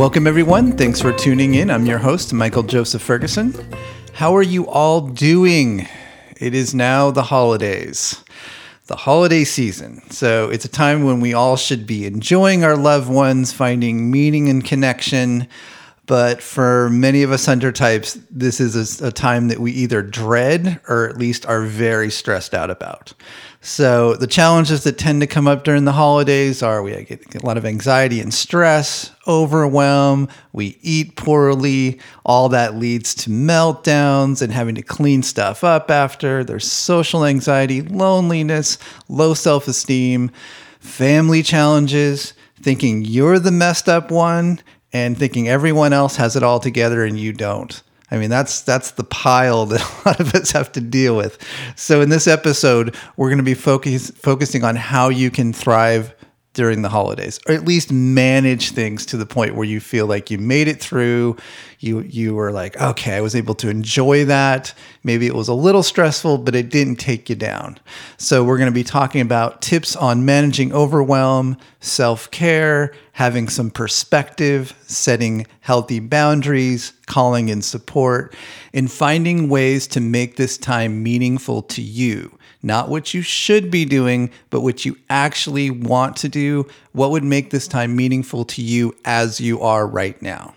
[0.00, 0.78] Welcome, everyone.
[0.78, 1.70] Thanks for tuning in.
[1.70, 3.54] I'm your host, Michael Joseph Ferguson.
[4.14, 5.86] How are you all doing?
[6.38, 8.24] It is now the holidays,
[8.86, 10.00] the holiday season.
[10.10, 14.48] So it's a time when we all should be enjoying our loved ones, finding meaning
[14.48, 15.46] and connection.
[16.06, 20.00] But for many of us hunter types, this is a, a time that we either
[20.00, 23.12] dread or at least are very stressed out about.
[23.62, 27.44] So the challenges that tend to come up during the holidays are we get a
[27.44, 34.50] lot of anxiety and stress, overwhelm, we eat poorly, all that leads to meltdowns and
[34.50, 36.42] having to clean stuff up after.
[36.42, 38.78] There's social anxiety, loneliness,
[39.10, 40.30] low self-esteem,
[40.78, 42.32] family challenges,
[42.62, 44.60] thinking you're the messed up one
[44.90, 47.82] and thinking everyone else has it all together and you don't.
[48.10, 51.38] I mean, that's that's the pile that a lot of us have to deal with.
[51.76, 56.14] So in this episode, we're going to be focus, focusing on how you can thrive
[56.52, 60.30] during the holidays or at least manage things to the point where you feel like
[60.30, 61.36] you made it through.
[61.78, 64.74] You you were like okay I was able to enjoy that.
[65.04, 67.78] Maybe it was a little stressful but it didn't take you down.
[68.16, 74.74] So we're going to be talking about tips on managing overwhelm self-care having some perspective
[74.82, 78.34] setting healthy boundaries calling in support
[78.74, 83.84] and finding ways to make this time meaningful to you not what you should be
[83.84, 86.66] doing, but what you actually want to do.
[86.92, 90.54] What would make this time meaningful to you as you are right now?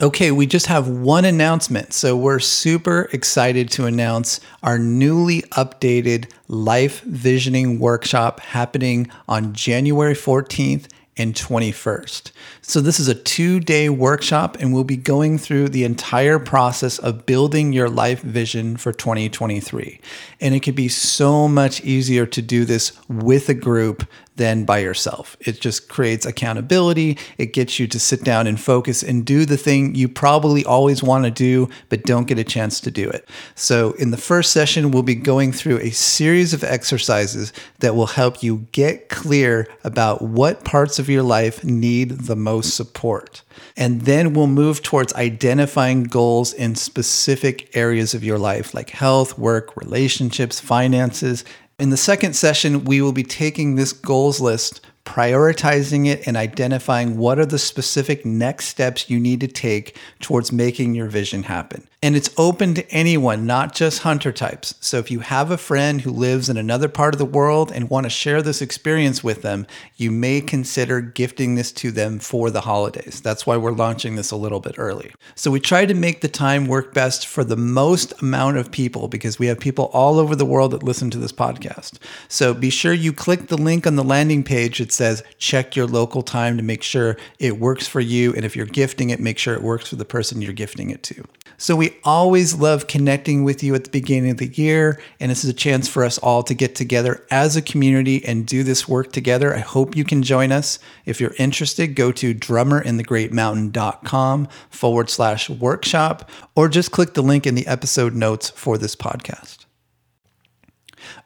[0.00, 1.92] Okay, we just have one announcement.
[1.92, 10.14] So we're super excited to announce our newly updated life visioning workshop happening on January
[10.14, 10.86] 14th
[11.18, 12.30] and 21st.
[12.62, 16.98] So, this is a two day workshop, and we'll be going through the entire process
[16.98, 20.00] of building your life vision for 2023.
[20.40, 24.06] And it could be so much easier to do this with a group
[24.38, 25.36] than by yourself.
[25.40, 27.18] It just creates accountability.
[27.36, 31.02] It gets you to sit down and focus and do the thing you probably always
[31.02, 33.28] want to do, but don't get a chance to do it.
[33.54, 38.06] So, in the first session, we'll be going through a series of exercises that will
[38.06, 43.42] help you get clear about what parts of your life need the most support.
[43.76, 49.36] And then we'll move towards identifying goals in specific areas of your life, like health,
[49.36, 51.44] work, relationships, finances,
[51.78, 57.16] in the second session, we will be taking this goals list prioritizing it and identifying
[57.16, 61.88] what are the specific next steps you need to take towards making your vision happen.
[62.00, 64.76] And it's open to anyone, not just hunter types.
[64.80, 67.90] So if you have a friend who lives in another part of the world and
[67.90, 69.66] want to share this experience with them,
[69.96, 73.20] you may consider gifting this to them for the holidays.
[73.20, 75.12] That's why we're launching this a little bit early.
[75.34, 79.08] So we try to make the time work best for the most amount of people
[79.08, 81.98] because we have people all over the world that listen to this podcast.
[82.28, 84.80] So be sure you click the link on the landing page.
[84.80, 88.34] It's says check your local time to make sure it works for you.
[88.34, 91.02] And if you're gifting it, make sure it works for the person you're gifting it
[91.04, 91.24] to.
[91.56, 94.98] So we always love connecting with you at the beginning of the year.
[95.20, 98.46] And this is a chance for us all to get together as a community and
[98.46, 99.54] do this work together.
[99.54, 100.78] I hope you can join us.
[101.04, 107.54] If you're interested, go to drummerandthegreatmountain.com forward slash workshop, or just click the link in
[107.54, 109.66] the episode notes for this podcast.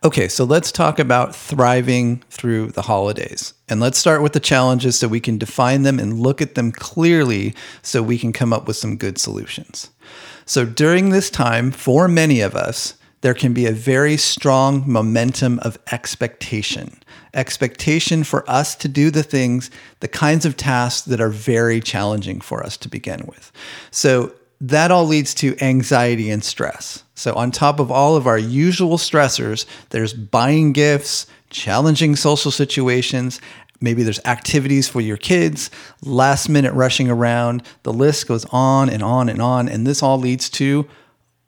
[0.05, 3.55] Okay, so let's talk about thriving through the holidays.
[3.69, 6.73] And let's start with the challenges so we can define them and look at them
[6.73, 9.91] clearly so we can come up with some good solutions.
[10.45, 15.61] So during this time, for many of us, there can be a very strong momentum
[15.61, 16.99] of expectation.
[17.35, 22.41] Expectation for us to do the things, the kinds of tasks that are very challenging
[22.41, 23.53] for us to begin with.
[23.91, 27.03] So that all leads to anxiety and stress.
[27.15, 33.41] So, on top of all of our usual stressors, there's buying gifts, challenging social situations.
[33.83, 35.71] Maybe there's activities for your kids,
[36.03, 37.63] last minute rushing around.
[37.83, 39.69] The list goes on and on and on.
[39.69, 40.89] And this all leads to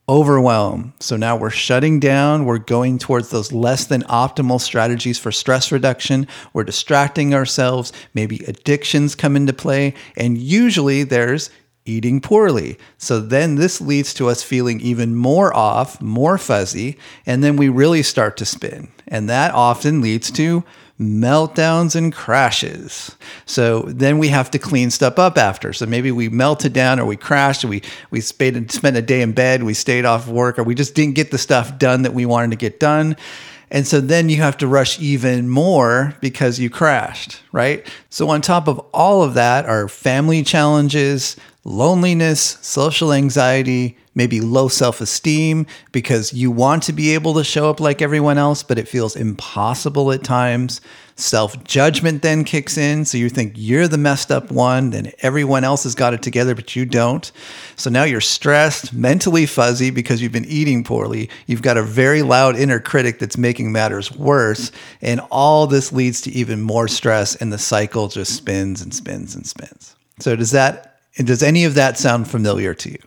[0.09, 0.93] overwhelm.
[1.01, 2.45] So now we're shutting down.
[2.45, 6.27] We're going towards those less than optimal strategies for stress reduction.
[6.53, 7.93] We're distracting ourselves.
[8.13, 9.95] Maybe addictions come into play.
[10.17, 11.51] And usually there's
[11.87, 12.79] eating poorly.
[12.99, 17.69] So then this leads to us feeling even more off, more fuzzy, and then we
[17.69, 18.89] really start to spin.
[19.07, 20.65] And that often leads to
[21.01, 23.17] meltdowns and crashes.
[23.47, 25.73] So then we have to clean stuff up after.
[25.73, 29.21] So maybe we melted down or we crashed, or we we spent spent a day
[29.21, 32.15] in bed, we stayed off work, or we just didn't get the stuff done that
[32.15, 33.17] we wanted to get done.
[33.71, 37.85] And so then you have to rush even more because you crashed, right?
[38.09, 44.69] So, on top of all of that are family challenges, loneliness, social anxiety, maybe low
[44.69, 48.79] self esteem because you want to be able to show up like everyone else, but
[48.79, 50.81] it feels impossible at times.
[51.17, 53.05] Self judgment then kicks in.
[53.05, 56.57] So you think you're the messed up one, then everyone else has got it together,
[56.57, 57.31] but you don't.
[57.77, 61.31] So now you're stressed, mentally fuzzy because you've been eating poorly.
[61.47, 64.73] You've got a very loud inner critic that's making matters worse.
[65.03, 69.37] And all this leads to even more stress, and the cycle just spins and spins
[69.37, 69.95] and spins.
[70.19, 72.99] So does that, does any of that sound familiar to you?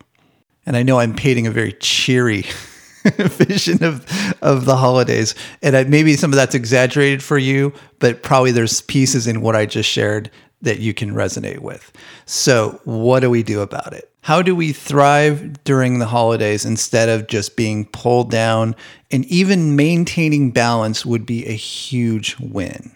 [0.67, 2.43] And I know I'm painting a very cheery
[3.15, 4.05] vision of
[4.41, 5.33] of the holidays.
[5.63, 9.55] And I, maybe some of that's exaggerated for you, but probably there's pieces in what
[9.55, 10.29] I just shared
[10.61, 11.91] that you can resonate with.
[12.25, 14.11] So, what do we do about it?
[14.21, 18.75] How do we thrive during the holidays instead of just being pulled down?
[19.09, 22.91] And even maintaining balance would be a huge win.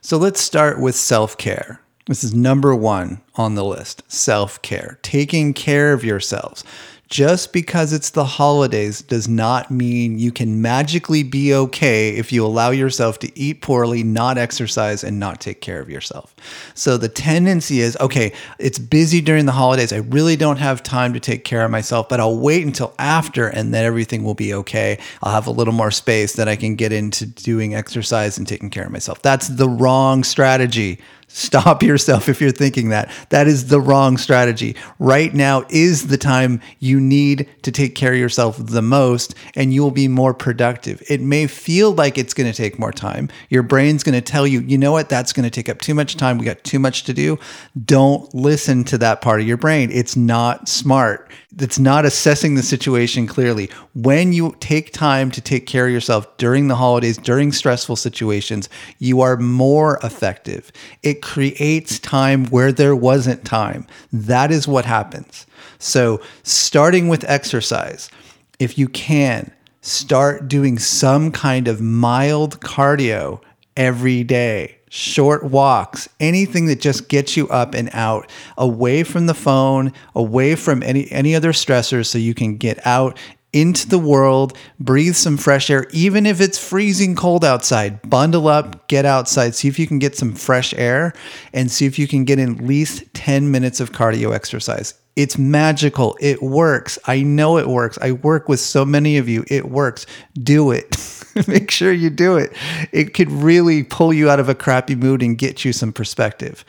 [0.00, 1.80] So, let's start with self care.
[2.06, 6.64] This is number one on the list self care, taking care of yourselves
[7.12, 12.42] just because it's the holidays does not mean you can magically be okay if you
[12.42, 16.34] allow yourself to eat poorly, not exercise, and not take care of yourself.
[16.72, 19.92] So the tendency is okay, it's busy during the holidays.
[19.92, 23.46] I really don't have time to take care of myself, but I'll wait until after
[23.46, 24.98] and then everything will be okay.
[25.22, 28.70] I'll have a little more space that I can get into doing exercise and taking
[28.70, 29.20] care of myself.
[29.20, 30.98] That's the wrong strategy.
[31.34, 33.10] Stop yourself if you're thinking that.
[33.30, 34.76] That is the wrong strategy.
[34.98, 39.72] Right now is the time you need to take care of yourself the most, and
[39.72, 41.02] you'll be more productive.
[41.08, 43.30] It may feel like it's going to take more time.
[43.48, 45.94] Your brain's going to tell you, you know what, that's going to take up too
[45.94, 46.36] much time.
[46.36, 47.38] We got too much to do.
[47.82, 49.90] Don't listen to that part of your brain.
[49.90, 53.70] It's not smart It's not assessing the situation clearly.
[53.94, 58.68] When you take time to take care of yourself during the holidays, during stressful situations,
[58.98, 60.72] you are more effective.
[61.02, 63.86] It creates time where there wasn't time.
[64.12, 65.46] That is what happens.
[65.78, 68.10] So, starting with exercise,
[68.58, 69.50] if you can,
[69.80, 73.40] start doing some kind of mild cardio
[73.76, 79.32] every day short walks, anything that just gets you up and out, away from the
[79.32, 83.18] phone, away from any any other stressors so you can get out
[83.52, 88.08] into the world, breathe some fresh air, even if it's freezing cold outside.
[88.08, 91.12] Bundle up, get outside, see if you can get some fresh air,
[91.52, 94.94] and see if you can get at least 10 minutes of cardio exercise.
[95.14, 96.16] It's magical.
[96.20, 96.98] It works.
[97.04, 97.98] I know it works.
[98.00, 99.44] I work with so many of you.
[99.48, 100.06] It works.
[100.34, 100.96] Do it.
[101.46, 102.56] Make sure you do it.
[102.92, 106.64] It could really pull you out of a crappy mood and get you some perspective.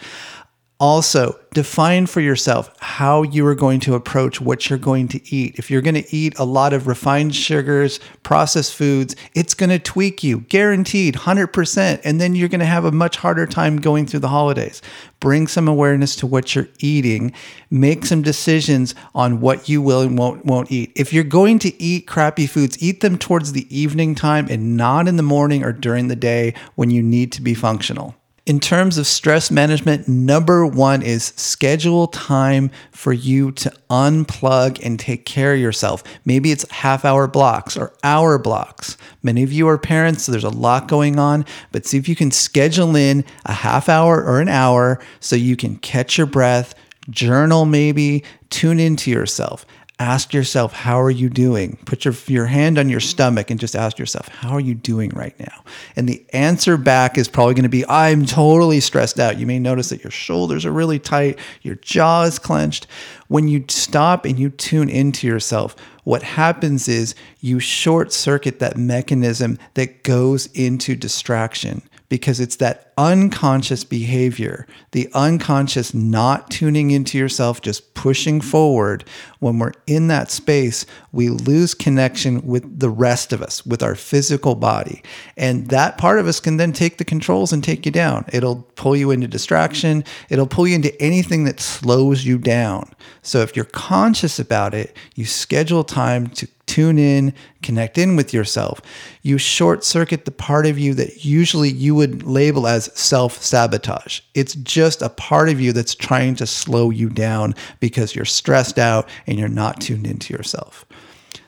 [0.79, 5.55] Also, define for yourself how you are going to approach what you're going to eat.
[5.57, 9.79] If you're going to eat a lot of refined sugars, processed foods, it's going to
[9.79, 12.01] tweak you, guaranteed, 100%.
[12.03, 14.81] And then you're going to have a much harder time going through the holidays.
[15.19, 17.31] Bring some awareness to what you're eating.
[17.69, 20.91] Make some decisions on what you will and won't, won't eat.
[20.95, 25.07] If you're going to eat crappy foods, eat them towards the evening time and not
[25.07, 28.15] in the morning or during the day when you need to be functional.
[28.45, 34.99] In terms of stress management, number one is schedule time for you to unplug and
[34.99, 36.03] take care of yourself.
[36.25, 38.97] Maybe it's half hour blocks or hour blocks.
[39.21, 42.17] Many of you are parents, so there's a lot going on, but see if you
[42.17, 46.75] can schedule in a half hour or an hour so you can catch your breath,
[47.09, 49.65] journal maybe, tune into yourself
[50.03, 51.77] ask yourself, how are you doing?
[51.85, 55.09] Put your, your hand on your stomach and just ask yourself, how are you doing
[55.11, 55.63] right now?
[55.95, 59.39] And the answer back is probably going to be, I'm totally stressed out.
[59.39, 62.85] You may notice that your shoulders are really tight, your jaw is clenched.
[63.29, 68.77] When you stop and you tune into yourself, what happens is you short circuit that
[68.77, 71.81] mechanism that goes into distraction
[72.13, 79.03] because it's that unconscious behavior, the unconscious not tuning into yourself, just pushing forward.
[79.39, 83.95] When we're in that space, we lose connection with the rest of us, with our
[83.95, 85.01] physical body.
[85.37, 88.25] And that part of us can then take the controls and take you down.
[88.31, 92.93] It'll pull you into distraction, it'll pull you into anything that slows you down.
[93.23, 98.33] So if you're conscious about it, you schedule time to tune in, connect in with
[98.33, 98.81] yourself.
[99.21, 104.21] You short circuit the part of you that usually you would label as self sabotage.
[104.33, 108.79] It's just a part of you that's trying to slow you down because you're stressed
[108.79, 110.85] out and you're not tuned into yourself.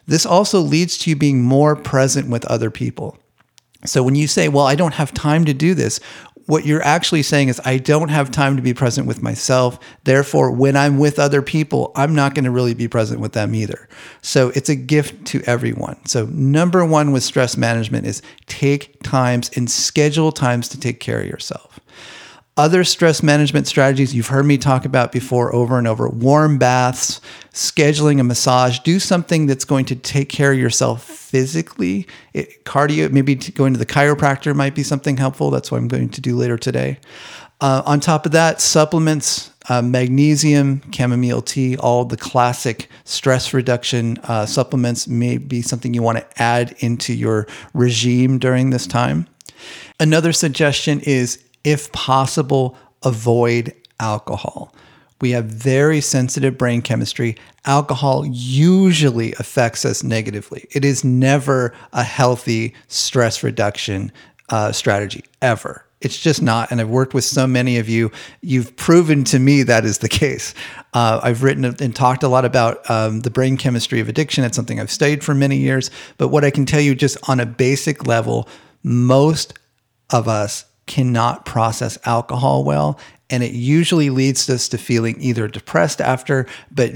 [0.07, 3.17] This also leads to you being more present with other people.
[3.86, 6.00] So when you say, Well, I don't have time to do this,
[6.45, 9.79] what you're actually saying is, I don't have time to be present with myself.
[10.03, 13.55] Therefore, when I'm with other people, I'm not going to really be present with them
[13.55, 13.87] either.
[14.21, 16.05] So it's a gift to everyone.
[16.05, 21.19] So, number one with stress management is take times and schedule times to take care
[21.19, 21.79] of yourself.
[22.57, 27.19] Other stress management strategies you've heard me talk about before over and over warm baths,
[27.51, 32.07] scheduling a massage, do something that's going to take care of yourself physically.
[32.33, 35.51] It, cardio, maybe going to the chiropractor might be something helpful.
[35.51, 36.97] That's what I'm going to do later today.
[37.59, 44.17] Uh, on top of that, supplements, uh, magnesium, chamomile tea, all the classic stress reduction
[44.24, 49.27] uh, supplements may be something you want to add into your regime during this time.
[50.00, 54.74] Another suggestion is if possible, avoid alcohol.
[55.22, 57.36] We have very sensitive brain chemistry.
[57.65, 60.67] Alcohol usually affects us negatively.
[60.72, 64.12] It is never a healthy stress reduction
[64.50, 65.86] uh, strategy, ever.
[66.01, 66.69] It's just not.
[66.69, 68.12] And I've worked with so many of you.
[68.41, 70.53] You've proven to me that is the case.
[70.93, 74.43] Uh, I've written and talked a lot about um, the brain chemistry of addiction.
[74.43, 75.89] It's something I've studied for many years.
[76.17, 78.48] But what I can tell you, just on a basic level,
[78.84, 79.57] most
[80.12, 82.99] of us cannot process alcohol well.
[83.29, 86.91] And it usually leads us to feeling either depressed after, but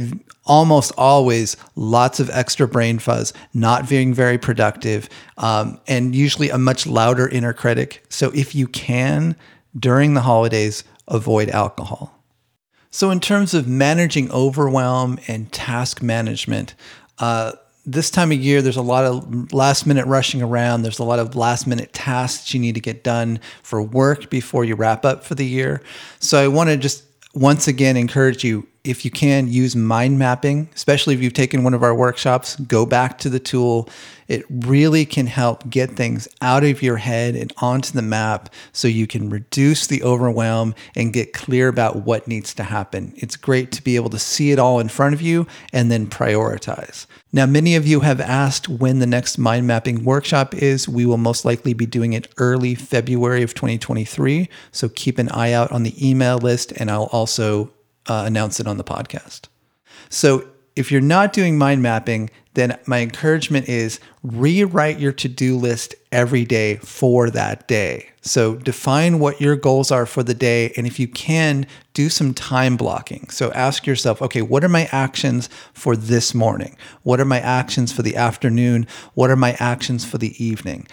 [0.46, 6.58] almost always lots of extra brain fuzz, not being very productive, um, and usually a
[6.58, 8.04] much louder inner critic.
[8.10, 9.36] So if you can,
[9.78, 12.16] during the holidays, avoid alcohol.
[12.92, 16.74] So, in terms of managing overwhelm and task management,
[17.20, 17.54] uh,
[17.92, 20.84] this time of year, there's a lot of last minute rushing around.
[20.84, 24.64] There's a lot of last minute tasks you need to get done for work before
[24.64, 25.82] you wrap up for the year.
[26.20, 27.04] So I want to just
[27.34, 31.74] once again encourage you if you can use mind mapping, especially if you've taken one
[31.74, 33.90] of our workshops, go back to the tool.
[34.28, 38.88] It really can help get things out of your head and onto the map so
[38.88, 43.12] you can reduce the overwhelm and get clear about what needs to happen.
[43.18, 46.08] It's great to be able to see it all in front of you and then
[46.08, 47.06] prioritize.
[47.32, 50.88] Now, many of you have asked when the next mind mapping workshop is.
[50.88, 54.48] We will most likely be doing it early February of 2023.
[54.72, 57.72] So keep an eye out on the email list, and I'll also
[58.10, 59.48] uh, announce it on the podcast.
[60.10, 65.58] So if you're not doing mind mapping, then my encouragement is rewrite your to do
[65.58, 68.10] list every day for that day.
[68.22, 70.74] So define what your goals are for the day.
[70.76, 73.30] And if you can, do some time blocking.
[73.30, 76.76] So ask yourself, okay, what are my actions for this morning?
[77.04, 78.88] What are my actions for the afternoon?
[79.14, 80.88] What are my actions for the evening?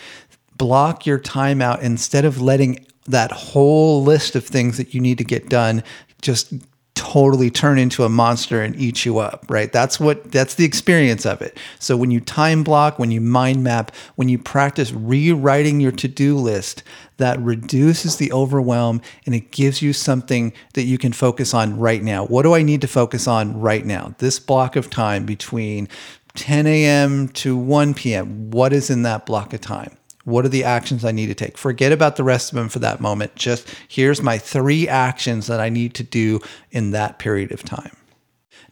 [0.57, 5.19] Block your time out instead of letting that whole list of things that you need
[5.19, 5.83] to get done
[6.23, 6.53] just
[6.97, 9.71] totally turn into a monster and eat you up, right?
[9.73, 11.57] That's what that's the experience of it.
[11.79, 16.37] So when you time block, when you mind map, when you practice rewriting your to-do
[16.37, 16.83] list,
[17.19, 22.03] that reduces the overwhelm and it gives you something that you can focus on right
[22.03, 22.25] now.
[22.27, 24.15] What do I need to focus on right now?
[24.19, 25.89] This block of time between
[26.35, 27.29] 10 a.m.
[27.29, 28.51] to 1 p.m.
[28.51, 29.97] What is in that block of time?
[30.27, 31.57] What are the actions I need to take?
[31.57, 33.37] Forget about the rest of them for that moment.
[33.37, 36.41] Just here's my three actions that I need to do
[36.73, 37.97] in that period of time.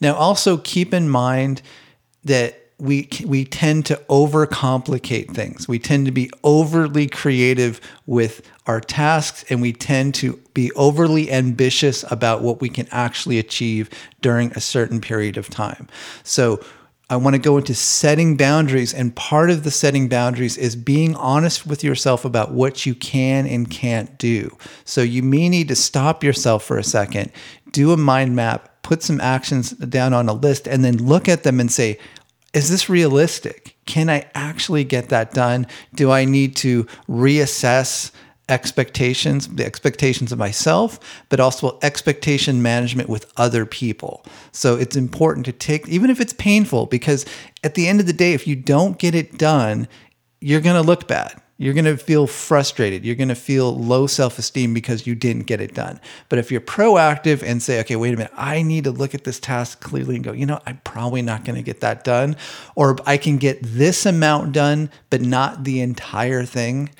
[0.00, 1.62] Now, also keep in mind
[2.24, 5.68] that we we tend to overcomplicate things.
[5.68, 11.30] We tend to be overly creative with our tasks and we tend to be overly
[11.30, 15.86] ambitious about what we can actually achieve during a certain period of time.
[16.24, 16.58] So
[17.10, 18.94] I want to go into setting boundaries.
[18.94, 23.46] And part of the setting boundaries is being honest with yourself about what you can
[23.46, 24.56] and can't do.
[24.84, 27.30] So you may need to stop yourself for a second,
[27.70, 31.42] do a mind map, put some actions down on a list, and then look at
[31.42, 31.98] them and say,
[32.52, 33.76] is this realistic?
[33.84, 35.66] Can I actually get that done?
[35.94, 38.12] Do I need to reassess
[38.48, 44.24] expectations, the expectations of myself, but also expectation management with other people.
[44.52, 47.24] So it's important to take, even if it's painful, because
[47.62, 49.88] at the end of the day, if you don't get it done,
[50.40, 51.40] you're going to look bad.
[51.56, 53.04] You're going to feel frustrated.
[53.04, 56.00] You're going to feel low self esteem because you didn't get it done.
[56.28, 59.22] But if you're proactive and say, okay, wait a minute, I need to look at
[59.22, 62.36] this task clearly and go, you know, I'm probably not going to get that done.
[62.74, 66.90] Or I can get this amount done, but not the entire thing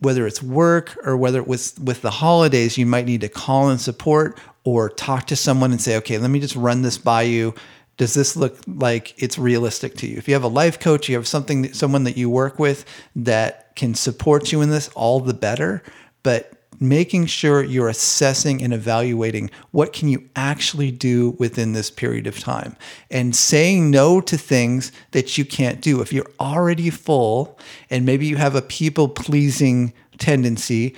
[0.00, 3.70] whether it's work or whether it was with the holidays, you might need to call
[3.70, 7.22] in support or talk to someone and say, okay, let me just run this by
[7.22, 7.54] you.
[7.96, 10.18] Does this look like it's realistic to you?
[10.18, 12.84] If you have a life coach, you have something, someone that you work with
[13.14, 15.82] that can support you in this, all the better.
[16.22, 22.26] But making sure you're assessing and evaluating what can you actually do within this period
[22.26, 22.76] of time.
[23.10, 26.00] And saying no to things that you can't do.
[26.00, 27.58] If you're already full
[27.90, 30.96] and maybe you have a people pleasing tendency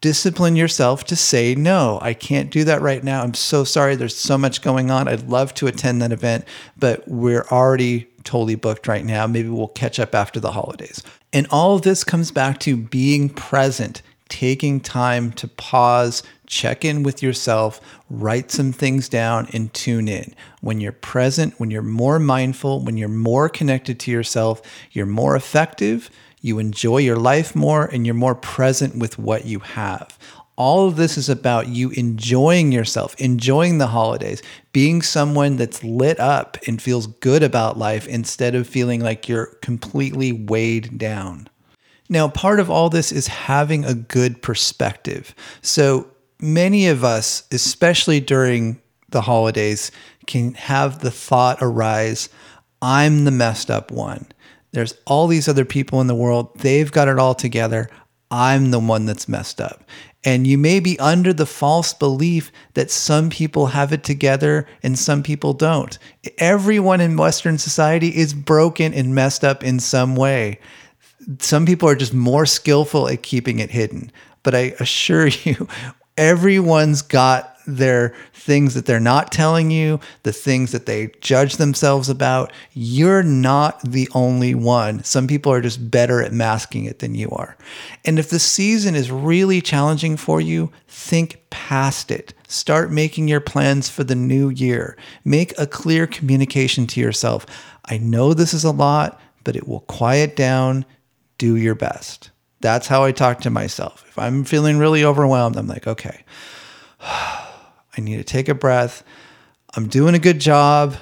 [0.00, 1.98] discipline yourself to say no.
[2.00, 3.24] I can't do that right now.
[3.24, 3.96] I'm so sorry.
[3.96, 5.08] There's so much going on.
[5.08, 6.44] I'd love to attend that event
[6.78, 9.26] but we're already totally booked right now.
[9.26, 11.02] Maybe we'll catch up after the holidays.
[11.32, 17.02] And all of this comes back to being present taking time to pause, check in
[17.02, 17.80] with yourself,
[18.10, 20.34] write some things down, and tune in.
[20.60, 25.36] When you're present, when you're more mindful, when you're more connected to yourself, you're more
[25.36, 30.18] effective, you enjoy your life more, and you're more present with what you have.
[30.56, 34.42] All of this is about you enjoying yourself, enjoying the holidays,
[34.72, 39.46] being someone that's lit up and feels good about life instead of feeling like you're
[39.62, 41.48] completely weighed down.
[42.08, 45.34] Now, part of all this is having a good perspective.
[45.62, 46.08] So
[46.40, 49.90] many of us, especially during the holidays,
[50.26, 52.28] can have the thought arise
[52.80, 54.26] I'm the messed up one.
[54.70, 57.90] There's all these other people in the world, they've got it all together.
[58.30, 59.84] I'm the one that's messed up.
[60.22, 64.98] And you may be under the false belief that some people have it together and
[64.98, 65.98] some people don't.
[66.36, 70.60] Everyone in Western society is broken and messed up in some way
[71.38, 74.10] some people are just more skillful at keeping it hidden.
[74.42, 75.68] But I assure you,
[76.16, 82.08] everyone's got their things that they're not telling you, the things that they judge themselves
[82.08, 82.50] about.
[82.72, 85.04] You're not the only one.
[85.04, 87.58] Some people are just better at masking it than you are.
[88.06, 92.32] And if the season is really challenging for you, think past it.
[92.48, 94.96] Start making your plans for the new year.
[95.26, 97.44] Make a clear communication to yourself.
[97.84, 100.86] I know this is a lot, but it will quiet down
[101.38, 102.30] do your best.
[102.60, 104.04] That's how I talk to myself.
[104.08, 106.24] If I'm feeling really overwhelmed, I'm like, okay,
[107.00, 109.04] I need to take a breath.
[109.74, 110.96] I'm doing a good job.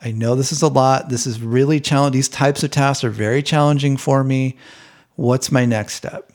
[0.00, 1.08] I know this is a lot.
[1.08, 2.18] This is really challenging.
[2.18, 4.56] These types of tasks are very challenging for me.
[5.16, 6.32] What's my next step?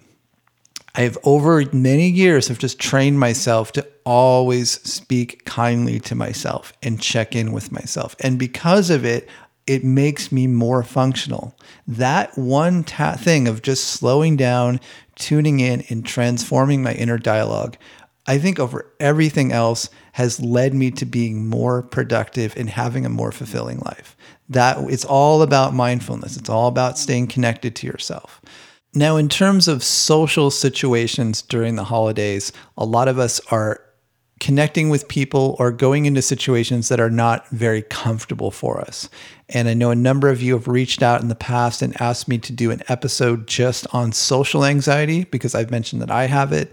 [0.93, 6.71] I have over many years have just trained myself to always speak kindly to myself
[6.81, 8.15] and check in with myself.
[8.21, 9.27] And because of it,
[9.67, 11.57] it makes me more functional.
[11.87, 14.79] That one ta- thing of just slowing down,
[15.15, 17.77] tuning in, and transforming my inner dialogue,
[18.27, 23.09] I think over everything else has led me to being more productive and having a
[23.09, 24.15] more fulfilling life.
[24.49, 26.37] That it's all about mindfulness.
[26.37, 28.41] It's all about staying connected to yourself.
[28.93, 33.81] Now, in terms of social situations during the holidays, a lot of us are
[34.39, 39.09] connecting with people or going into situations that are not very comfortable for us.
[39.49, 42.27] And I know a number of you have reached out in the past and asked
[42.27, 46.51] me to do an episode just on social anxiety because I've mentioned that I have
[46.51, 46.71] it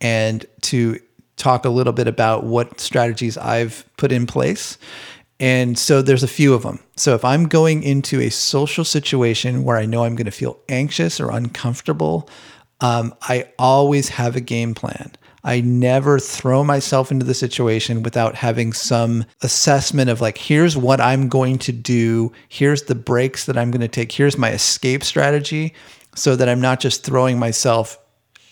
[0.00, 0.98] and to
[1.36, 4.76] talk a little bit about what strategies I've put in place.
[5.40, 6.80] And so there's a few of them.
[6.96, 10.58] So if I'm going into a social situation where I know I'm going to feel
[10.68, 12.28] anxious or uncomfortable,
[12.80, 15.12] um, I always have a game plan.
[15.48, 21.00] I never throw myself into the situation without having some assessment of like, here's what
[21.00, 22.32] I'm going to do.
[22.50, 24.12] Here's the breaks that I'm going to take.
[24.12, 25.72] Here's my escape strategy
[26.14, 27.98] so that I'm not just throwing myself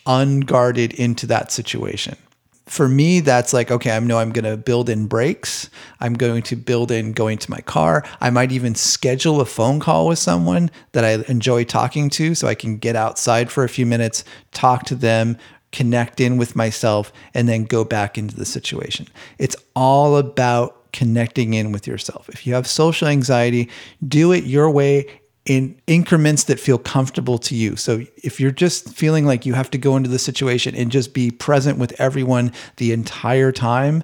[0.06, 2.16] unguarded into that situation.
[2.64, 5.68] For me, that's like, okay, I know I'm going to build in breaks.
[6.00, 8.04] I'm going to build in going to my car.
[8.20, 12.48] I might even schedule a phone call with someone that I enjoy talking to so
[12.48, 15.37] I can get outside for a few minutes, talk to them,
[15.76, 19.06] connect in with myself, and then go back into the situation.
[19.38, 22.28] It's all about connecting in with yourself.
[22.30, 23.68] If you have social anxiety,
[24.08, 25.06] do it your way
[25.44, 27.76] in increments that feel comfortable to you.
[27.76, 31.14] So if you're just feeling like you have to go into the situation and just
[31.14, 34.02] be present with everyone the entire time,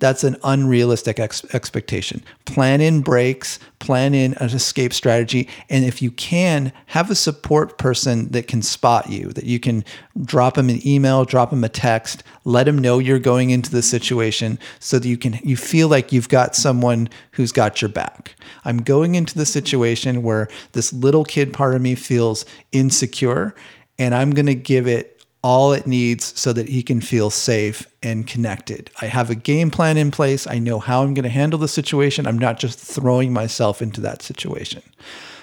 [0.00, 2.22] that's an unrealistic ex- expectation.
[2.44, 7.78] Plan in breaks, plan in an escape strategy, and if you can, have a support
[7.78, 9.84] person that can spot you, that you can
[10.22, 13.82] drop them an email, drop them a text, let them know you're going into the
[13.82, 18.34] situation so that you can you feel like you've got someone who's got your back.
[18.64, 23.54] I'm going into the situation where this little kid part of me feels insecure
[23.98, 25.13] and I'm going to give it
[25.44, 28.90] all it needs so that he can feel safe and connected.
[29.02, 30.46] I have a game plan in place.
[30.46, 32.26] I know how I'm going to handle the situation.
[32.26, 34.82] I'm not just throwing myself into that situation.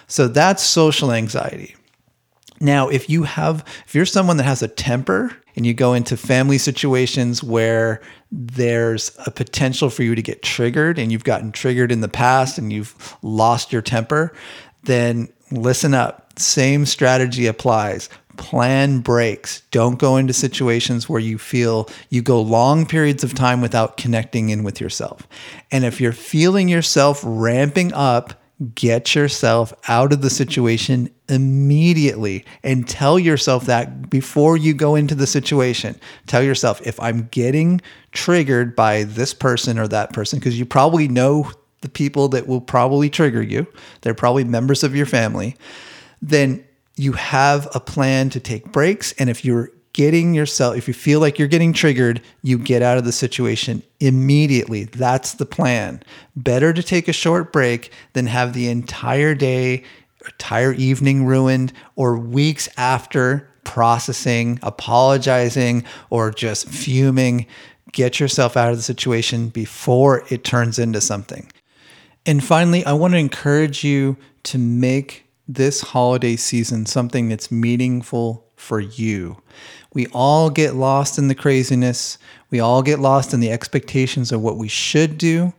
[0.08, 1.76] So that's social anxiety.
[2.60, 6.18] Now, if you have, if you're someone that has a temper and you go into
[6.18, 11.92] family situations where there's a potential for you to get triggered and you've gotten triggered
[11.92, 14.34] in the past and you've lost your temper,
[14.84, 16.40] then listen up.
[16.40, 19.62] Same strategy applies plan breaks.
[19.72, 24.50] Don't go into situations where you feel you go long periods of time without connecting
[24.50, 25.28] in with yourself.
[25.72, 28.34] And if you're feeling yourself ramping up,
[28.76, 35.16] get yourself out of the situation immediately and tell yourself that before you go into
[35.16, 36.00] the situation.
[36.28, 41.08] Tell yourself, if I'm getting triggered by this person or that person, because you probably
[41.08, 43.66] know the people that will probably trigger you,
[44.02, 45.56] they're probably members of your family,
[46.22, 46.64] then
[46.96, 49.14] you have a plan to take breaks.
[49.14, 52.98] And if you're getting yourself, if you feel like you're getting triggered, you get out
[52.98, 54.86] of the situation immediately.
[54.86, 56.02] That's the plan.
[56.36, 59.84] Better to take a short break than have the entire day,
[60.26, 67.46] entire evening ruined, or weeks after processing, apologizing, or just fuming.
[67.92, 71.52] Get yourself out of the situation before it turns into something.
[72.26, 78.46] And finally, I want to encourage you to make this holiday season something that's meaningful
[78.56, 79.42] for you.
[79.94, 82.18] We all get lost in the craziness.
[82.50, 85.54] We all get lost in the expectations of what we should do.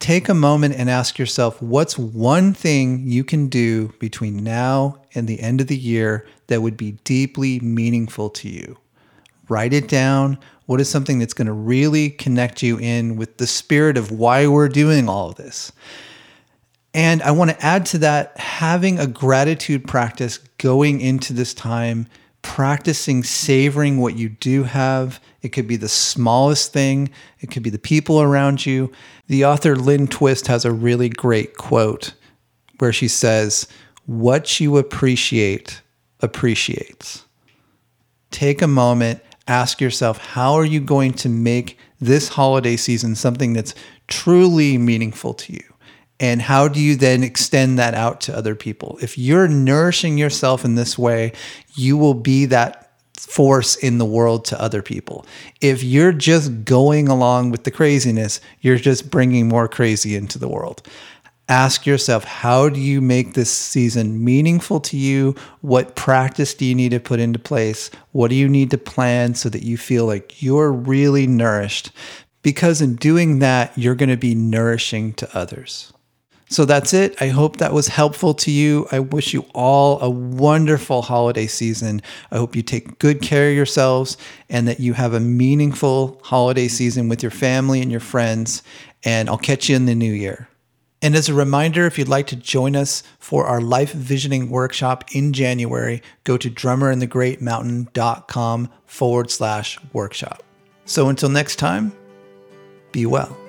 [0.00, 5.28] Take a moment and ask yourself what's one thing you can do between now and
[5.28, 8.76] the end of the year that would be deeply meaningful to you?
[9.48, 10.38] Write it down.
[10.66, 14.46] What is something that's going to really connect you in with the spirit of why
[14.46, 15.70] we're doing all of this?
[16.94, 22.06] And I want to add to that having a gratitude practice going into this time,
[22.42, 25.20] practicing savoring what you do have.
[25.42, 28.92] It could be the smallest thing, it could be the people around you.
[29.26, 32.14] The author Lynn Twist has a really great quote
[32.78, 33.66] where she says,
[34.06, 35.82] What you appreciate
[36.20, 37.24] appreciates.
[38.30, 43.52] Take a moment, ask yourself, how are you going to make this holiday season something
[43.52, 43.74] that's
[44.08, 45.73] truly meaningful to you?
[46.20, 48.98] And how do you then extend that out to other people?
[49.02, 51.32] If you're nourishing yourself in this way,
[51.74, 55.26] you will be that force in the world to other people.
[55.60, 60.48] If you're just going along with the craziness, you're just bringing more crazy into the
[60.48, 60.86] world.
[61.48, 65.34] Ask yourself, how do you make this season meaningful to you?
[65.60, 67.90] What practice do you need to put into place?
[68.12, 71.90] What do you need to plan so that you feel like you're really nourished?
[72.42, 75.93] Because in doing that, you're going to be nourishing to others.
[76.48, 77.20] So that's it.
[77.20, 78.86] I hope that was helpful to you.
[78.92, 82.02] I wish you all a wonderful holiday season.
[82.30, 86.68] I hope you take good care of yourselves and that you have a meaningful holiday
[86.68, 88.62] season with your family and your friends.
[89.02, 90.48] And I'll catch you in the new year.
[91.02, 95.14] And as a reminder, if you'd like to join us for our life visioning workshop
[95.14, 100.42] in January, go to drummerandthegreatmountain.com forward slash workshop.
[100.86, 101.92] So until next time,
[102.92, 103.43] be well.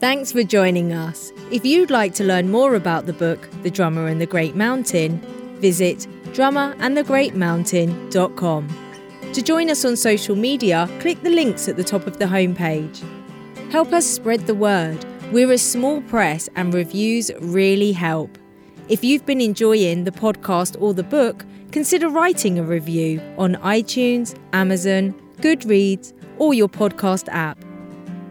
[0.00, 1.32] Thanks for joining us.
[1.50, 5.18] If you'd like to learn more about the book, The Drummer and the Great Mountain,
[5.58, 8.68] visit drummerandthegreatmountain.com.
[9.32, 13.02] To join us on social media, click the links at the top of the homepage.
[13.72, 15.04] Help us spread the word.
[15.32, 18.38] We're a small press and reviews really help.
[18.88, 24.38] If you've been enjoying the podcast or the book, consider writing a review on iTunes,
[24.52, 27.58] Amazon, Goodreads, or your podcast app.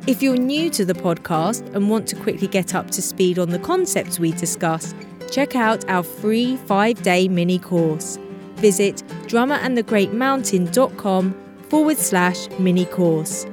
[0.07, 3.49] If you're new to the podcast and want to quickly get up to speed on
[3.49, 4.95] the concepts we discuss,
[5.29, 8.17] check out our free five day mini course.
[8.55, 11.35] Visit drummerandthegreatmountain.com
[11.67, 13.45] forward slash mini course.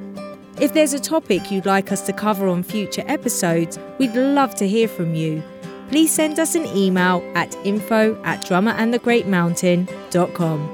[0.61, 4.69] If there's a topic you'd like us to cover on future episodes, we'd love to
[4.69, 5.43] hear from you.
[5.88, 10.73] Please send us an email at info at drummerandthegreatmountain.com.